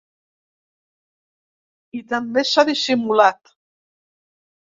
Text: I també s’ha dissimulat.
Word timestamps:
I 1.99 2.01
també 2.15 2.45
s’ha 2.53 2.65
dissimulat. 2.71 3.55